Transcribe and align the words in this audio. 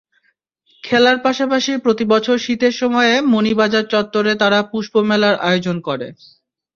খেলার 0.83 1.17
পাশাপাশি 1.23 1.71
প্রতিবছর 1.85 2.37
শীতের 2.37 2.73
সময়ে 2.81 3.13
মণিবাজার 3.31 3.85
চত্বরে 3.93 4.31
তারা 4.41 4.59
পুষ্পমেলার 4.71 5.35
আয়োজন 5.47 5.77
করে। 5.87 6.07